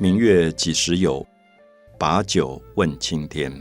[0.00, 1.26] 明月几时有？
[1.98, 3.52] 把酒问青天。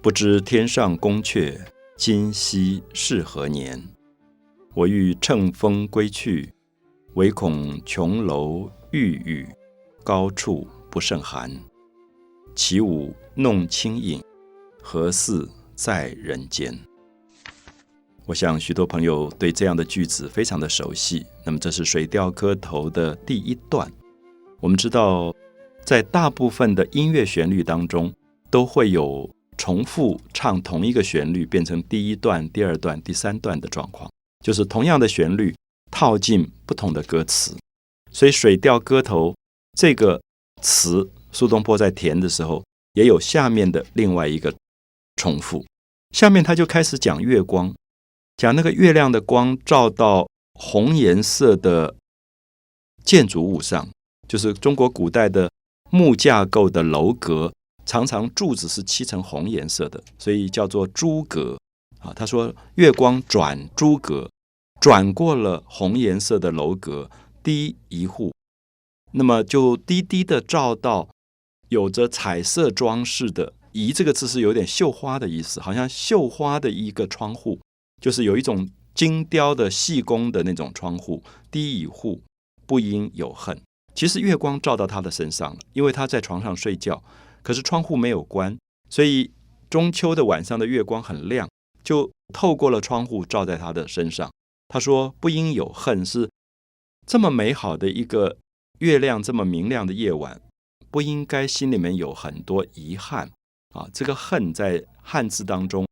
[0.00, 1.58] 不知天上宫阙，
[1.96, 3.82] 今夕是何年？
[4.74, 6.54] 我欲乘风归去，
[7.14, 9.48] 唯恐琼楼玉宇，
[10.04, 11.50] 高处不胜寒。
[12.54, 14.22] 起舞弄清影，
[14.80, 16.78] 何似在人间？
[18.24, 21.26] 我想许多朋友对这样的句子非常的熟悉。
[21.44, 23.90] 那么这是《水调歌头》的第一段。
[24.60, 25.34] 我们知道，
[25.84, 28.12] 在大部分的音乐旋律当中，
[28.50, 34.10] 都会有重复唱同一个旋律，变成第一段、第二段、第三段的状况，
[34.44, 35.54] 就是同样的旋律
[35.90, 37.56] 套进不同的歌词。
[38.12, 39.30] 所以《水调歌头》
[39.78, 40.20] 这个
[40.62, 44.54] 词，苏东坡在填的时候，也有下面的另外一个
[45.16, 45.64] 重复。
[46.10, 47.72] 下面他就开始讲月光。
[48.36, 51.94] 讲那个月亮的光照到红颜色的
[53.04, 53.86] 建筑物上，
[54.26, 55.50] 就是中国古代的
[55.90, 57.52] 木架构的楼阁，
[57.84, 61.58] 常常柱子是漆成红颜色的，所以叫做朱阁
[61.98, 62.12] 啊。
[62.14, 64.30] 他说月光转朱阁，
[64.80, 67.10] 转过了红颜色的楼阁，
[67.42, 68.32] 低一户，
[69.12, 71.08] 那么就低低的照到
[71.68, 77.58] 有着彩色装饰的“移”这个字是有点绣花的意思，好像绣花的一个窗户。
[78.00, 82.22] 就是有一种精雕的细工的那种窗户，低一户，
[82.64, 83.60] 不应有恨。
[83.94, 87.02] 其实月光照到他的身上了，因为他在床上睡觉，
[87.42, 88.56] 可是窗户没有关，
[88.88, 89.30] 所以
[89.68, 91.48] 中秋的晚上的月光很亮，
[91.82, 94.30] 就透过了窗户照在他的身上。
[94.68, 96.30] 他说：“不应有恨，是
[97.06, 98.36] 这么美好的一个
[98.78, 100.40] 月亮，这么明亮的夜晚，
[100.90, 103.30] 不应该心里面有很多遗憾
[103.74, 103.88] 啊。
[103.92, 105.84] 这个恨在汉字当中。”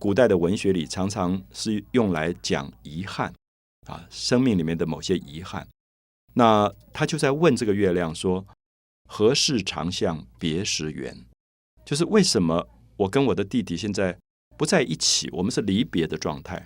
[0.00, 3.32] 古代的文学里常常是用来讲遗憾
[3.86, 5.66] 啊，生命里面的某些遗憾。
[6.34, 8.46] 那他就在问这个月亮说
[9.08, 11.24] ：“何事长向别时圆？”
[11.84, 14.18] 就是为什么我跟我的弟弟现在
[14.56, 16.64] 不在一起，我们是离别的状态。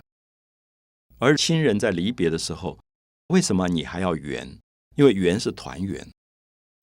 [1.17, 2.79] 而亲人在离别的时候，
[3.27, 4.57] 为什么你还要圆？
[4.95, 6.09] 因为圆是团圆，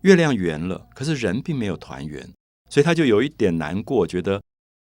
[0.03, 2.33] 月亮圆了，可是人并没有团圆，
[2.71, 4.43] 所以他就有一点难过，觉得。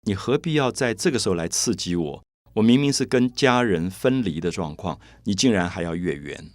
[0.03, 2.25] 你何必要在这个时候来刺激我？
[2.55, 6.53] 我明明是跟家人分离的状况，你竟然还要月圆，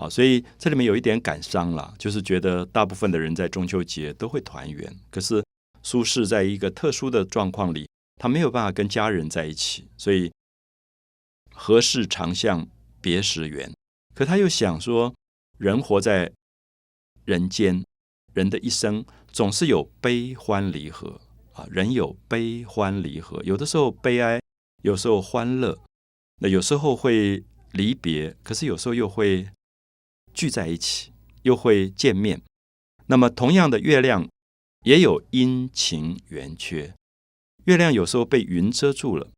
[0.00, 5.44] 好，所以这里面有一点感伤了，就是觉得大部分的人在中秋节都会团圆，可是
[5.82, 10.32] 苏轼在一个特殊的状况里，他没有办法跟家人在一起，所以
[11.52, 12.66] 何事长向
[13.02, 13.70] 别时圆？
[14.14, 15.14] 可他又想说，
[15.58, 16.32] 人活在
[17.26, 17.84] 人间，
[18.32, 21.20] 人的一生总是有悲欢离合
[21.52, 21.66] 啊。
[21.70, 24.40] 人有悲欢离合，有的时候悲哀，
[24.80, 25.78] 有时候欢乐，
[26.38, 29.46] 那有时候会离别，可是有时候又会
[30.32, 32.40] 聚在一起，又会见面。
[33.06, 34.28] 那么同样的，月亮
[34.84, 36.94] 也有阴晴圆缺。
[37.64, 39.28] 月亮有时候被云遮住了，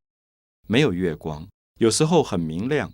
[0.67, 1.47] 没有月光；
[1.79, 2.93] 有时候很明亮，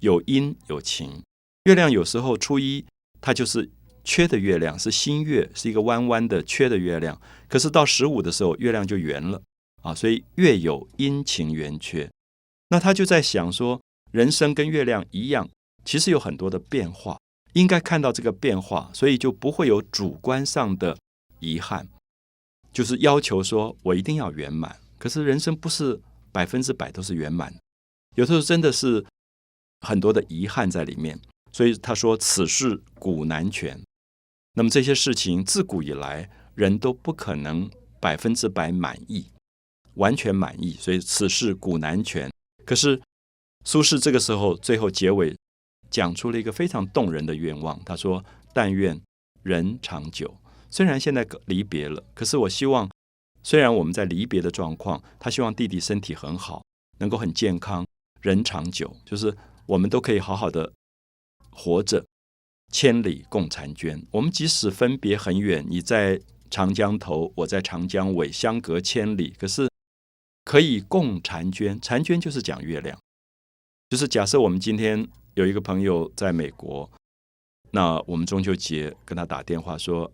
[0.00, 1.22] 有阴有晴。
[1.64, 2.84] 月亮有时候初一，
[3.20, 3.70] 它就是。
[4.08, 7.20] 缺的月亮是新月，是一个弯弯的缺的月亮。
[7.48, 9.42] 可是到十五的时候，月亮就圆了
[9.82, 12.08] 啊，所以月有阴晴圆缺。
[12.68, 15.50] 那他就在想说，人生跟月亮一样，
[15.86, 17.18] 其实有很多的变化，
[17.54, 20.98] 应该看到这个变化，所以就不会有主观上的
[21.38, 21.88] 遗憾，
[22.72, 24.78] 就是要求说我一定要圆满。
[24.98, 25.98] 可是人生不是
[26.32, 27.54] 百分之百都是圆满，
[28.16, 29.06] 有时候真的是
[29.80, 31.18] 很多的遗憾在里面。
[31.52, 33.80] 所以他说：“此事古难全。”
[34.52, 39.24] 那么这些事情自古以来，人都不可能百分之百满意，
[39.94, 40.74] 完全满意。
[40.74, 42.30] 所以此事古难全。
[42.66, 43.00] 可是
[43.64, 45.34] 苏轼这个时候最后结尾
[45.90, 47.80] 讲出了一个非常动人的愿望。
[47.84, 49.00] 他说：“但愿
[49.42, 50.36] 人长久。”
[50.70, 52.90] 虽然现在离别了，可是我希望，
[53.42, 56.64] 虽然我们在离别的状况，他希望弟弟身体很好，
[56.98, 57.86] 能够很健康，
[58.20, 59.36] 人长久，就是
[59.66, 60.72] 我们都可以好好的
[61.50, 62.04] 活着。
[62.72, 64.04] 千里共婵娟。
[64.10, 66.20] 我们即使分别很远，你在
[66.50, 69.70] 长江头，我在长江尾，相隔千里，可是
[70.44, 71.80] 可以共婵娟。
[71.80, 72.98] 婵娟就是讲月亮，
[73.88, 76.90] 就是假设我们今天有一个朋友在美国，
[77.70, 80.10] 那我们中秋节跟他打电话说，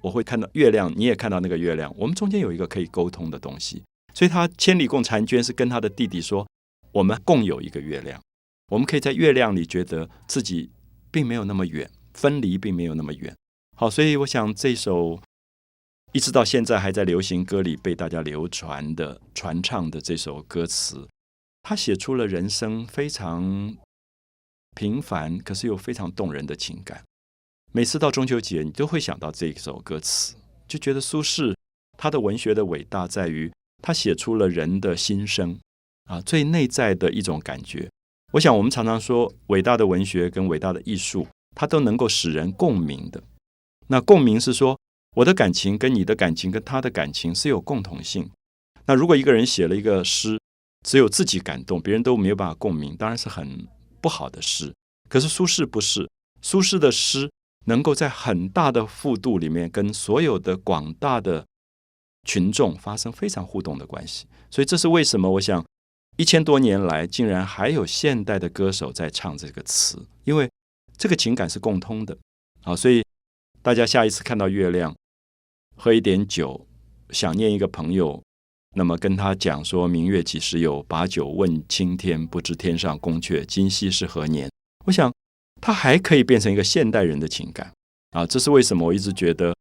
[0.00, 3.82] 我会看到月亮，你也看到那个月亮，我们中间有一个可以沟通的东西。
[4.14, 6.46] 所以他千里共婵娟是跟他的弟弟说，
[6.92, 8.20] 我们共有一个月亮，
[8.68, 10.70] 我们可以在月亮里觉得自己。
[11.08, 13.34] 并没有那么远，分离并没有那么远。
[13.74, 15.18] 好，所以我想这首
[16.12, 21.08] 一直到现在还在流行歌里被大家流传的、传唱的这首歌词，
[21.68, 23.76] 他写出了人生非常
[24.76, 27.02] 平凡，可是又非常动人的情感。
[27.72, 30.36] 每次到中秋节，你都会想到这一首歌词，
[30.68, 31.56] 就觉得苏轼
[31.98, 33.50] 他的文学的伟大在于
[33.82, 35.58] 他写出了人的心声
[36.04, 37.90] 啊，最内在的一种感觉。
[38.34, 41.26] 我想，我们常常说，伟大的文学跟伟大的艺术，
[41.56, 43.20] 它都能够使人共鸣的。
[43.88, 44.78] 那共鸣是说，
[45.16, 48.30] 我的感情跟你的感情跟他的感情是有共同性。
[48.84, 50.38] 那如果一个人写了一个诗，
[50.86, 53.66] 只有自己感动，别人都没有办法共鸣，当然是很
[54.00, 54.72] 不好的诗。
[55.08, 56.08] 可是苏轼不是，
[56.40, 57.28] 苏轼的诗
[57.66, 61.44] 能够在很大的幅度里面跟所有的广大的
[62.24, 64.26] 群众发生非常互动的关系。
[64.48, 65.28] 所以这是为什么？
[65.32, 65.62] 我想。
[66.18, 70.50] 一千多年来，竟然还有现代的歌手在唱这个词，因为
[70.96, 72.16] 这个情感是共通的。
[72.62, 73.04] 好，所以
[73.60, 74.96] 大家下一次看到月亮，
[75.76, 76.66] 喝一点酒，
[77.10, 78.22] 想念一个朋友，
[78.78, 84.50] 那么跟他讲说“明月几时有，把酒问青天，不知天上宫阙，今夕是何年”。
[84.84, 85.10] 我想，
[85.62, 87.72] 它还可以变成一个现代人的情感
[88.10, 88.26] 啊！
[88.26, 88.86] 这是为什么？
[88.86, 89.56] 我一直觉得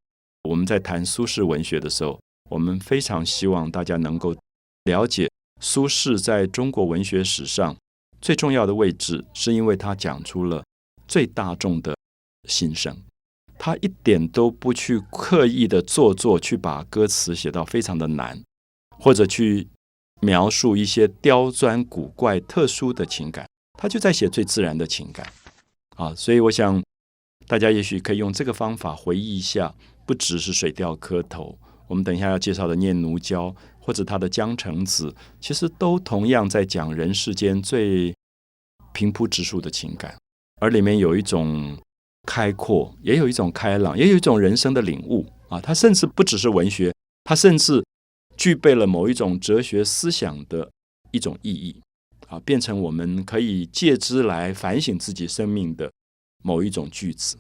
[0.50, 2.20] 我们在谈苏轼文学的时候，
[2.50, 4.36] 我们非常希望大家能够
[4.84, 5.30] 了解。
[5.62, 7.74] 苏轼在中国文学史上
[8.20, 10.62] 最重要的位置，是因为他讲出了
[11.08, 11.96] 最大众的
[12.50, 12.94] 心声。
[13.58, 18.38] 他一点都不去刻意的做作，去把歌词写到非常的难，
[19.00, 19.68] 或者去
[20.22, 23.46] 描述一些刁钻古怪、特殊的情感。
[23.78, 25.28] 他就在写最自然的情感
[25.98, 26.14] 啊！
[26.16, 26.82] 所以我想，
[27.48, 29.74] 大家也许可以用这个方法回忆一下，
[30.06, 31.58] 不只是《水调歌头》，
[31.88, 33.50] 我们等一下要介绍的《念奴娇》。
[33.86, 38.12] 或者他的《江城子》，其实都同样在讲人世间最
[38.94, 40.18] 平铺直述的情感，
[40.60, 41.78] 而里面有一种
[42.26, 45.62] 开阔，也有一种开朗，也有一种人生的领悟啊！
[45.62, 46.92] 它甚至不只是文学，
[47.26, 47.86] 它甚至
[48.38, 50.70] 具备了某一种哲学思想的
[51.12, 51.82] 一种意义
[52.28, 55.92] 啊，变成我们可以借之来反省自己生命的
[56.44, 57.38] 某一种句子。